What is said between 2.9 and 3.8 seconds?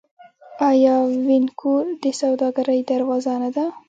دروازه نه ده؟